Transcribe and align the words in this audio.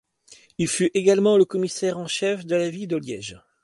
Il 0.57 0.67
fut 0.67 0.89
également 0.95 1.37
le 1.37 1.45
commissaire 1.45 1.99
en 1.99 2.07
chef 2.07 2.43
de 2.47 2.55
la 2.55 2.71
ville 2.71 2.87
de 2.87 2.95
Liège. 2.97 3.37